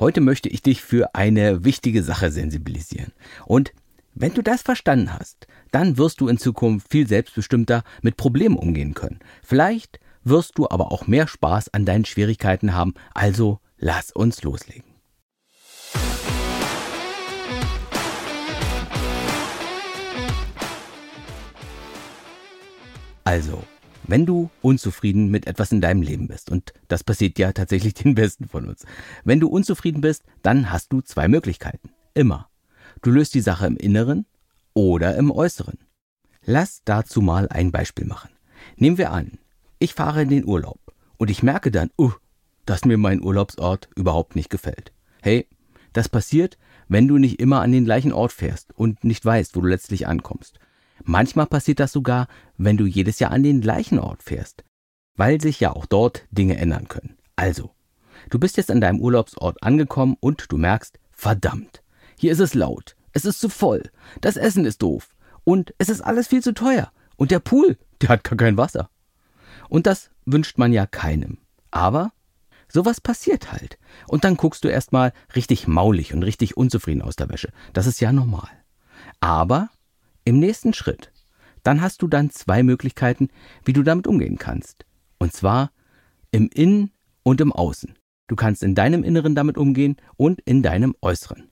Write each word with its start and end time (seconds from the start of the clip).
Heute 0.00 0.20
möchte 0.20 0.48
ich 0.48 0.62
dich 0.62 0.80
für 0.80 1.16
eine 1.16 1.64
wichtige 1.64 2.04
Sache 2.04 2.30
sensibilisieren. 2.30 3.12
Und 3.46 3.72
wenn 4.14 4.32
du 4.32 4.42
das 4.42 4.62
verstanden 4.62 5.12
hast, 5.12 5.48
dann 5.72 5.98
wirst 5.98 6.20
du 6.20 6.28
in 6.28 6.38
Zukunft 6.38 6.88
viel 6.88 7.08
selbstbestimmter 7.08 7.82
mit 8.00 8.16
Problemen 8.16 8.56
umgehen 8.56 8.94
können. 8.94 9.18
Vielleicht 9.42 9.98
wirst 10.22 10.56
du 10.56 10.68
aber 10.70 10.92
auch 10.92 11.08
mehr 11.08 11.26
Spaß 11.26 11.74
an 11.74 11.84
deinen 11.84 12.04
Schwierigkeiten 12.04 12.74
haben. 12.74 12.94
Also 13.12 13.58
lass 13.76 14.12
uns 14.12 14.44
loslegen. 14.44 14.84
Also, 23.24 23.64
wenn 24.08 24.26
du 24.26 24.50
unzufrieden 24.62 25.30
mit 25.30 25.46
etwas 25.46 25.70
in 25.70 25.80
deinem 25.80 26.02
Leben 26.02 26.26
bist, 26.26 26.50
und 26.50 26.72
das 26.88 27.04
passiert 27.04 27.38
ja 27.38 27.52
tatsächlich 27.52 27.94
den 27.94 28.14
Besten 28.14 28.48
von 28.48 28.68
uns, 28.68 28.84
wenn 29.22 29.38
du 29.38 29.48
unzufrieden 29.48 30.00
bist, 30.00 30.24
dann 30.42 30.72
hast 30.72 30.92
du 30.92 31.00
zwei 31.02 31.28
Möglichkeiten. 31.28 31.90
Immer. 32.14 32.48
Du 33.02 33.10
löst 33.10 33.34
die 33.34 33.40
Sache 33.40 33.66
im 33.66 33.76
Inneren 33.76 34.26
oder 34.74 35.14
im 35.16 35.30
Äußeren. 35.30 35.78
Lass 36.44 36.82
dazu 36.84 37.20
mal 37.20 37.48
ein 37.48 37.70
Beispiel 37.70 38.06
machen. 38.06 38.30
Nehmen 38.76 38.98
wir 38.98 39.12
an, 39.12 39.38
ich 39.78 39.94
fahre 39.94 40.22
in 40.22 40.30
den 40.30 40.46
Urlaub 40.46 40.80
und 41.18 41.30
ich 41.30 41.42
merke 41.42 41.70
dann, 41.70 41.90
uh, 41.98 42.12
dass 42.64 42.84
mir 42.84 42.98
mein 42.98 43.22
Urlaubsort 43.22 43.88
überhaupt 43.94 44.34
nicht 44.34 44.50
gefällt. 44.50 44.92
Hey, 45.22 45.46
das 45.92 46.08
passiert, 46.08 46.58
wenn 46.88 47.06
du 47.08 47.18
nicht 47.18 47.40
immer 47.40 47.60
an 47.60 47.72
den 47.72 47.84
gleichen 47.84 48.12
Ort 48.12 48.32
fährst 48.32 48.72
und 48.74 49.04
nicht 49.04 49.24
weißt, 49.24 49.54
wo 49.54 49.60
du 49.60 49.68
letztlich 49.68 50.06
ankommst. 50.06 50.58
Manchmal 51.04 51.46
passiert 51.46 51.80
das 51.80 51.92
sogar, 51.92 52.28
wenn 52.56 52.76
du 52.76 52.86
jedes 52.86 53.18
Jahr 53.18 53.30
an 53.30 53.42
den 53.42 53.60
gleichen 53.60 53.98
Ort 53.98 54.22
fährst, 54.22 54.64
weil 55.16 55.40
sich 55.40 55.60
ja 55.60 55.72
auch 55.72 55.86
dort 55.86 56.26
Dinge 56.30 56.56
ändern 56.56 56.88
können. 56.88 57.16
Also, 57.36 57.70
du 58.30 58.38
bist 58.38 58.56
jetzt 58.56 58.70
an 58.70 58.80
deinem 58.80 59.00
Urlaubsort 59.00 59.62
angekommen 59.62 60.16
und 60.20 60.50
du 60.50 60.56
merkst, 60.56 60.98
verdammt, 61.10 61.82
hier 62.18 62.32
ist 62.32 62.40
es 62.40 62.54
laut, 62.54 62.96
es 63.12 63.24
ist 63.24 63.40
zu 63.40 63.48
voll, 63.48 63.90
das 64.20 64.36
Essen 64.36 64.64
ist 64.64 64.82
doof 64.82 65.14
und 65.44 65.72
es 65.78 65.88
ist 65.88 66.00
alles 66.00 66.28
viel 66.28 66.42
zu 66.42 66.52
teuer 66.52 66.92
und 67.16 67.30
der 67.30 67.40
Pool, 67.40 67.76
der 68.00 68.10
hat 68.10 68.24
gar 68.24 68.36
kein 68.36 68.56
Wasser. 68.56 68.90
Und 69.68 69.86
das 69.86 70.10
wünscht 70.24 70.58
man 70.58 70.72
ja 70.72 70.86
keinem. 70.86 71.38
Aber 71.70 72.12
sowas 72.68 73.00
passiert 73.00 73.52
halt. 73.52 73.78
Und 74.06 74.24
dann 74.24 74.36
guckst 74.36 74.64
du 74.64 74.68
erstmal 74.68 75.12
richtig 75.34 75.66
maulig 75.66 76.14
und 76.14 76.22
richtig 76.22 76.56
unzufrieden 76.56 77.02
aus 77.02 77.16
der 77.16 77.28
Wäsche. 77.28 77.52
Das 77.72 77.86
ist 77.86 78.00
ja 78.00 78.12
normal. 78.12 78.48
Aber 79.20 79.68
im 80.28 80.38
nächsten 80.40 80.74
Schritt, 80.74 81.10
dann 81.62 81.80
hast 81.80 82.02
du 82.02 82.06
dann 82.06 82.28
zwei 82.28 82.62
Möglichkeiten, 82.62 83.28
wie 83.64 83.72
du 83.72 83.82
damit 83.82 84.06
umgehen 84.06 84.36
kannst. 84.36 84.84
Und 85.18 85.32
zwar 85.32 85.70
im 86.30 86.50
Innen 86.52 86.90
und 87.22 87.40
im 87.40 87.50
Außen. 87.50 87.94
Du 88.26 88.36
kannst 88.36 88.62
in 88.62 88.74
deinem 88.74 89.04
Inneren 89.04 89.34
damit 89.34 89.56
umgehen 89.56 89.96
und 90.18 90.42
in 90.42 90.62
deinem 90.62 90.94
Äußeren. 91.00 91.48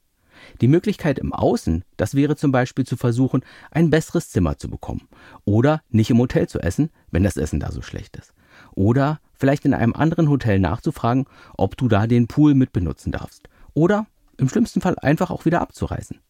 Die 0.60 0.68
Möglichkeit 0.68 1.18
im 1.18 1.32
Außen, 1.32 1.84
das 1.96 2.14
wäre 2.14 2.36
zum 2.36 2.52
Beispiel 2.52 2.84
zu 2.84 2.98
versuchen, 2.98 3.42
ein 3.70 3.88
besseres 3.88 4.28
Zimmer 4.28 4.58
zu 4.58 4.68
bekommen. 4.68 5.08
Oder 5.46 5.80
nicht 5.88 6.10
im 6.10 6.18
Hotel 6.18 6.46
zu 6.46 6.60
essen, 6.60 6.90
wenn 7.10 7.24
das 7.24 7.38
Essen 7.38 7.60
da 7.60 7.72
so 7.72 7.80
schlecht 7.80 8.16
ist. 8.16 8.34
Oder 8.74 9.20
vielleicht 9.32 9.64
in 9.64 9.72
einem 9.72 9.94
anderen 9.94 10.28
Hotel 10.28 10.58
nachzufragen, 10.60 11.24
ob 11.56 11.78
du 11.78 11.88
da 11.88 12.06
den 12.06 12.28
Pool 12.28 12.54
mit 12.54 12.74
benutzen 12.74 13.10
darfst. 13.10 13.48
Oder 13.72 14.06
im 14.36 14.50
schlimmsten 14.50 14.82
Fall 14.82 14.98
einfach 14.98 15.30
auch 15.30 15.46
wieder 15.46 15.62
abzureisen. 15.62 16.20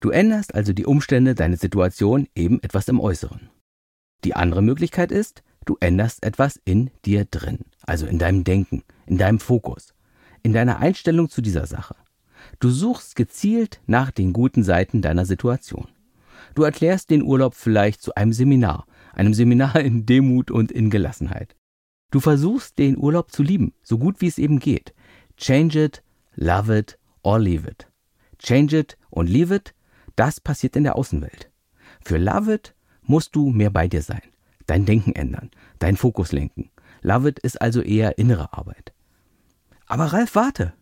Du 0.00 0.10
änderst 0.10 0.54
also 0.54 0.72
die 0.72 0.84
Umstände, 0.84 1.34
deine 1.34 1.56
Situation 1.56 2.28
eben 2.34 2.62
etwas 2.62 2.88
im 2.88 3.00
Äußeren. 3.00 3.48
Die 4.24 4.34
andere 4.34 4.62
Möglichkeit 4.62 5.10
ist, 5.10 5.42
du 5.64 5.76
änderst 5.80 6.22
etwas 6.22 6.60
in 6.64 6.90
dir 7.04 7.24
drin, 7.24 7.60
also 7.82 8.06
in 8.06 8.18
deinem 8.18 8.44
Denken, 8.44 8.82
in 9.06 9.16
deinem 9.16 9.40
Fokus, 9.40 9.94
in 10.42 10.52
deiner 10.52 10.78
Einstellung 10.78 11.30
zu 11.30 11.40
dieser 11.40 11.66
Sache. 11.66 11.96
Du 12.60 12.70
suchst 12.70 13.16
gezielt 13.16 13.80
nach 13.86 14.10
den 14.10 14.32
guten 14.32 14.62
Seiten 14.62 15.00
deiner 15.00 15.24
Situation. 15.24 15.88
Du 16.54 16.62
erklärst 16.62 17.10
den 17.10 17.22
Urlaub 17.22 17.54
vielleicht 17.54 18.02
zu 18.02 18.14
einem 18.14 18.32
Seminar, 18.32 18.86
einem 19.14 19.32
Seminar 19.32 19.76
in 19.80 20.04
Demut 20.04 20.50
und 20.50 20.70
in 20.72 20.90
Gelassenheit. 20.90 21.56
Du 22.10 22.20
versuchst 22.20 22.78
den 22.78 22.98
Urlaub 22.98 23.32
zu 23.32 23.42
lieben, 23.42 23.72
so 23.82 23.98
gut 23.98 24.20
wie 24.20 24.28
es 24.28 24.38
eben 24.38 24.58
geht. 24.58 24.94
Change 25.36 25.84
it, 25.84 26.02
love 26.34 26.76
it 26.76 26.98
or 27.22 27.38
leave 27.38 27.68
it. 27.68 27.88
Change 28.38 28.78
it 28.78 28.98
und 29.10 29.28
leave 29.28 29.54
it 29.54 29.74
das 30.16 30.40
passiert 30.40 30.76
in 30.76 30.84
der 30.84 30.96
Außenwelt. 30.96 31.50
Für 32.04 32.18
Love 32.18 32.54
It 32.54 32.74
musst 33.02 33.36
du 33.36 33.50
mehr 33.50 33.70
bei 33.70 33.88
dir 33.88 34.02
sein, 34.02 34.22
dein 34.66 34.84
Denken 34.84 35.12
ändern, 35.14 35.50
deinen 35.78 35.96
Fokus 35.96 36.32
lenken. 36.32 36.70
Love 37.02 37.28
It 37.28 37.38
ist 37.38 37.60
also 37.60 37.82
eher 37.82 38.18
innere 38.18 38.52
Arbeit. 38.52 38.92
Aber 39.86 40.06
Ralf, 40.06 40.34
warte. 40.34 40.72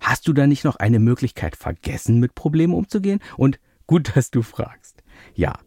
Hast 0.00 0.26
du 0.26 0.32
da 0.32 0.46
nicht 0.46 0.64
noch 0.64 0.76
eine 0.76 0.98
Möglichkeit 0.98 1.56
vergessen, 1.56 2.18
mit 2.18 2.34
Problemen 2.34 2.74
umzugehen? 2.74 3.20
Und 3.36 3.58
gut, 3.86 4.16
dass 4.16 4.30
du 4.30 4.42
fragst. 4.42 5.02
Ja, 5.34 5.58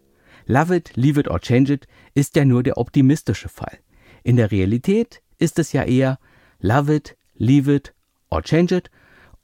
Love 0.45 0.75
It, 0.75 0.95
Leave 0.95 1.19
It 1.19 1.28
or 1.28 1.40
Change 1.40 1.74
It 1.74 1.88
ist 2.13 2.35
ja 2.35 2.45
nur 2.45 2.63
der 2.63 2.78
optimistische 2.78 3.50
Fall. 3.50 3.79
In 4.24 4.35
der 4.35 4.51
Realität 4.51 5.22
ist 5.38 5.59
es 5.59 5.74
ja 5.74 5.84
eher 5.84 6.19
Love 6.59 6.95
It, 6.95 7.18
Leave 7.35 7.75
It 7.75 7.94
or 8.29 8.41
Change 8.41 8.78
It 8.78 8.91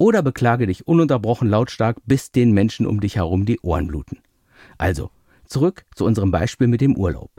oder 0.01 0.23
beklage 0.23 0.65
dich 0.65 0.87
ununterbrochen 0.87 1.47
lautstark, 1.47 1.97
bis 2.07 2.31
den 2.31 2.53
Menschen 2.53 2.87
um 2.87 3.01
dich 3.01 3.17
herum 3.17 3.45
die 3.45 3.59
Ohren 3.59 3.85
bluten. 3.85 4.17
Also, 4.79 5.11
zurück 5.45 5.85
zu 5.93 6.05
unserem 6.05 6.31
Beispiel 6.31 6.65
mit 6.65 6.81
dem 6.81 6.95
Urlaub. 6.95 7.29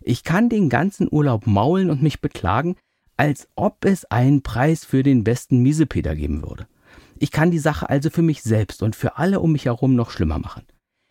Ich 0.00 0.24
kann 0.24 0.48
den 0.48 0.70
ganzen 0.70 1.06
Urlaub 1.10 1.46
maulen 1.46 1.90
und 1.90 2.02
mich 2.02 2.22
beklagen, 2.22 2.76
als 3.18 3.46
ob 3.56 3.84
es 3.84 4.06
einen 4.06 4.42
Preis 4.42 4.86
für 4.86 5.02
den 5.02 5.22
besten 5.22 5.58
Miesepeter 5.58 6.16
geben 6.16 6.42
würde. 6.42 6.66
Ich 7.18 7.30
kann 7.30 7.50
die 7.50 7.58
Sache 7.58 7.90
also 7.90 8.08
für 8.08 8.22
mich 8.22 8.42
selbst 8.42 8.82
und 8.82 8.96
für 8.96 9.18
alle 9.18 9.40
um 9.40 9.52
mich 9.52 9.66
herum 9.66 9.94
noch 9.94 10.10
schlimmer 10.10 10.38
machen, 10.38 10.64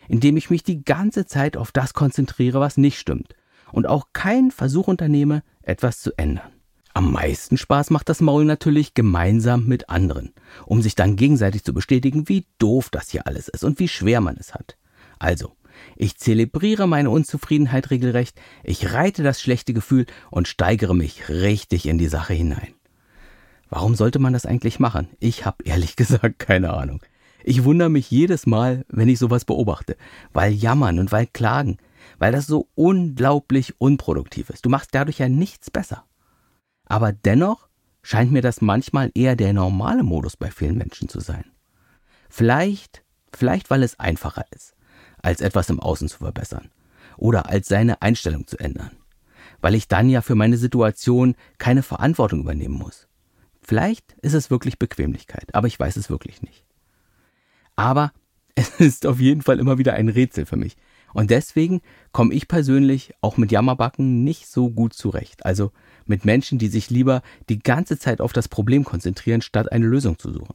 indem 0.07 0.35
ich 0.35 0.49
mich 0.49 0.63
die 0.63 0.83
ganze 0.83 1.27
Zeit 1.27 1.57
auf 1.57 1.71
das 1.71 1.93
konzentriere, 1.93 2.59
was 2.59 2.75
nicht 2.75 2.97
stimmt 2.97 3.35
und 3.71 3.85
auch 3.85 4.07
keinen 4.13 4.49
Versuch 4.49 4.87
unternehme, 4.87 5.43
etwas 5.61 5.99
zu 5.99 6.17
ändern. 6.17 6.56
Am 6.97 7.11
meisten 7.11 7.57
Spaß 7.57 7.91
macht 7.91 8.09
das 8.09 8.21
Maul 8.21 8.43
natürlich 8.43 8.95
gemeinsam 8.95 9.67
mit 9.67 9.87
anderen, 9.87 10.33
um 10.65 10.81
sich 10.81 10.95
dann 10.95 11.15
gegenseitig 11.15 11.63
zu 11.63 11.71
bestätigen, 11.71 12.27
wie 12.27 12.47
doof 12.57 12.89
das 12.89 13.11
hier 13.11 13.27
alles 13.27 13.49
ist 13.49 13.63
und 13.63 13.77
wie 13.77 13.87
schwer 13.87 14.19
man 14.19 14.35
es 14.35 14.55
hat. 14.55 14.77
Also, 15.19 15.51
ich 15.95 16.17
zelebriere 16.17 16.87
meine 16.87 17.11
Unzufriedenheit 17.11 17.91
regelrecht, 17.91 18.41
ich 18.63 18.93
reite 18.93 19.21
das 19.21 19.39
schlechte 19.39 19.75
Gefühl 19.75 20.07
und 20.31 20.47
steigere 20.47 20.95
mich 20.95 21.29
richtig 21.29 21.85
in 21.85 21.99
die 21.99 22.07
Sache 22.07 22.33
hinein. 22.33 22.73
Warum 23.69 23.93
sollte 23.93 24.17
man 24.17 24.33
das 24.33 24.47
eigentlich 24.47 24.79
machen? 24.79 25.07
Ich 25.19 25.45
habe 25.45 25.65
ehrlich 25.65 25.95
gesagt 25.97 26.39
keine 26.39 26.73
Ahnung. 26.73 27.03
Ich 27.43 27.63
wundere 27.63 27.89
mich 27.89 28.09
jedes 28.09 28.47
Mal, 28.47 28.85
wenn 28.89 29.07
ich 29.07 29.19
sowas 29.19 29.45
beobachte, 29.45 29.97
weil 30.33 30.51
jammern 30.51 30.97
und 30.97 31.11
weil 31.11 31.27
klagen, 31.27 31.77
weil 32.17 32.31
das 32.31 32.47
so 32.47 32.69
unglaublich 32.73 33.79
unproduktiv 33.79 34.49
ist. 34.49 34.65
Du 34.65 34.69
machst 34.71 34.95
dadurch 34.95 35.19
ja 35.19 35.29
nichts 35.29 35.69
besser. 35.69 36.03
Aber 36.87 37.11
dennoch 37.11 37.67
scheint 38.01 38.31
mir 38.31 38.41
das 38.41 38.61
manchmal 38.61 39.11
eher 39.13 39.35
der 39.35 39.53
normale 39.53 40.03
Modus 40.03 40.37
bei 40.37 40.49
vielen 40.49 40.77
Menschen 40.77 41.09
zu 41.09 41.19
sein. 41.19 41.45
Vielleicht, 42.29 43.03
vielleicht 43.33 43.69
weil 43.69 43.83
es 43.83 43.99
einfacher 43.99 44.45
ist, 44.51 44.75
als 45.21 45.41
etwas 45.41 45.69
im 45.69 45.79
Außen 45.79 46.07
zu 46.07 46.19
verbessern 46.19 46.71
oder 47.17 47.49
als 47.49 47.67
seine 47.67 48.01
Einstellung 48.01 48.47
zu 48.47 48.57
ändern, 48.59 48.91
weil 49.59 49.75
ich 49.75 49.87
dann 49.87 50.09
ja 50.09 50.21
für 50.21 50.35
meine 50.35 50.57
Situation 50.57 51.35
keine 51.57 51.83
Verantwortung 51.83 52.41
übernehmen 52.41 52.75
muss. 52.75 53.07
Vielleicht 53.61 54.13
ist 54.21 54.33
es 54.33 54.49
wirklich 54.49 54.79
Bequemlichkeit, 54.79 55.53
aber 55.53 55.67
ich 55.67 55.77
weiß 55.77 55.97
es 55.97 56.09
wirklich 56.09 56.41
nicht. 56.41 56.65
Aber 57.75 58.13
es 58.55 58.79
ist 58.79 59.05
auf 59.05 59.19
jeden 59.19 59.41
Fall 59.41 59.59
immer 59.59 59.77
wieder 59.77 59.93
ein 59.93 60.09
Rätsel 60.09 60.45
für 60.45 60.55
mich. 60.55 60.77
Und 61.17 61.31
deswegen 61.31 61.81
komme 62.11 62.31
ich 62.35 62.47
persönlich 62.47 63.11
auch 63.21 63.37
mit 63.37 63.51
Jammerbacken 63.51 64.23
nicht 64.23 64.45
so 64.45 64.69
gut 64.69 64.93
zurecht. 64.93 65.47
Also 65.47 65.71
mit 66.05 66.25
Menschen, 66.25 66.59
die 66.59 66.67
sich 66.67 66.91
lieber 66.91 67.23
die 67.49 67.57
ganze 67.57 67.97
Zeit 67.97 68.21
auf 68.21 68.33
das 68.33 68.47
Problem 68.47 68.83
konzentrieren, 68.83 69.41
statt 69.41 69.71
eine 69.71 69.87
Lösung 69.87 70.19
zu 70.19 70.31
suchen. 70.31 70.53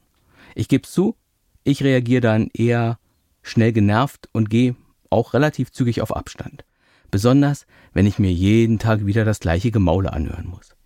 Ich 0.54 0.68
gebe 0.68 0.86
zu, 0.86 1.16
ich 1.64 1.82
reagiere 1.82 2.20
dann 2.20 2.48
eher 2.54 3.00
schnell 3.42 3.72
genervt 3.72 4.28
und 4.30 4.50
gehe 4.50 4.76
auch 5.10 5.34
relativ 5.34 5.72
zügig 5.72 6.00
auf 6.00 6.14
Abstand. 6.14 6.64
Besonders, 7.10 7.66
wenn 7.92 8.06
ich 8.06 8.20
mir 8.20 8.32
jeden 8.32 8.78
Tag 8.78 9.04
wieder 9.04 9.24
das 9.24 9.40
gleiche 9.40 9.72
Gemaule 9.72 10.12
anhören 10.12 10.46
muss. 10.46 10.76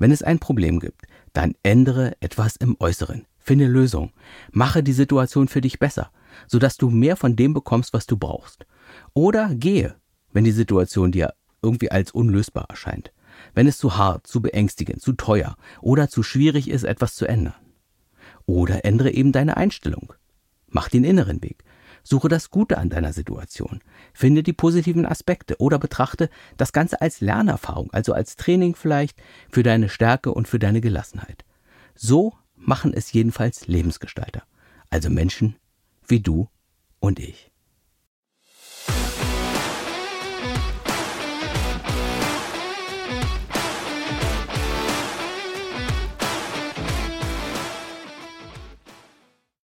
Wenn 0.00 0.10
es 0.10 0.24
ein 0.24 0.40
Problem 0.40 0.80
gibt, 0.80 1.02
dann 1.32 1.54
ändere 1.62 2.16
etwas 2.18 2.56
im 2.56 2.74
Äußeren. 2.80 3.24
Finde 3.38 3.68
Lösung. 3.68 4.10
Mache 4.50 4.82
die 4.82 4.92
Situation 4.92 5.46
für 5.46 5.60
dich 5.60 5.78
besser, 5.78 6.10
sodass 6.46 6.76
du 6.76 6.90
mehr 6.90 7.16
von 7.16 7.36
dem 7.36 7.54
bekommst, 7.54 7.92
was 7.92 8.06
du 8.06 8.16
brauchst. 8.16 8.66
Oder 9.14 9.54
gehe, 9.54 9.96
wenn 10.32 10.44
die 10.44 10.52
Situation 10.52 11.12
dir 11.12 11.34
irgendwie 11.62 11.90
als 11.90 12.10
unlösbar 12.10 12.66
erscheint 12.68 13.12
wenn 13.54 13.66
es 13.66 13.78
zu 13.78 13.96
hart, 13.96 14.26
zu 14.26 14.40
beängstigend, 14.40 15.00
zu 15.00 15.12
teuer 15.12 15.56
oder 15.80 16.08
zu 16.08 16.22
schwierig 16.22 16.68
ist, 16.68 16.84
etwas 16.84 17.14
zu 17.14 17.26
ändern. 17.26 17.54
Oder 18.46 18.84
ändere 18.84 19.10
eben 19.10 19.32
deine 19.32 19.56
Einstellung. 19.56 20.12
Mach 20.68 20.88
den 20.88 21.04
inneren 21.04 21.42
Weg. 21.42 21.64
Suche 22.02 22.28
das 22.28 22.50
Gute 22.50 22.78
an 22.78 22.88
deiner 22.88 23.12
Situation. 23.12 23.80
Finde 24.12 24.44
die 24.44 24.52
positiven 24.52 25.06
Aspekte 25.06 25.56
oder 25.58 25.78
betrachte 25.78 26.28
das 26.56 26.72
Ganze 26.72 27.00
als 27.00 27.20
Lernerfahrung, 27.20 27.90
also 27.92 28.12
als 28.12 28.36
Training 28.36 28.76
vielleicht 28.76 29.20
für 29.50 29.64
deine 29.64 29.88
Stärke 29.88 30.32
und 30.32 30.46
für 30.46 30.60
deine 30.60 30.80
Gelassenheit. 30.80 31.44
So 31.94 32.34
machen 32.54 32.92
es 32.94 33.12
jedenfalls 33.12 33.66
Lebensgestalter, 33.66 34.42
also 34.90 35.10
Menschen 35.10 35.56
wie 36.08 36.20
du 36.20 36.48
und 37.00 37.18
ich. 37.18 37.50